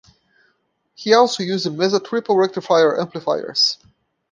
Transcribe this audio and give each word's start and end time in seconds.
He 0.95 1.13
also 1.13 1.43
uses 1.43 1.71
Mesa 1.71 1.99
Triple 1.99 2.35
Rectifier 2.35 2.99
amplifiers. 2.99 3.77